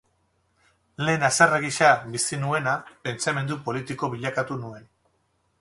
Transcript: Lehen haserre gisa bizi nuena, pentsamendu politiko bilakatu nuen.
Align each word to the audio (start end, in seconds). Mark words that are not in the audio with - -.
Lehen 1.07 1.25
haserre 1.27 1.59
gisa 1.67 1.91
bizi 2.15 2.41
nuena, 2.45 2.75
pentsamendu 3.09 3.61
politiko 3.71 4.11
bilakatu 4.15 4.63
nuen. 4.65 4.93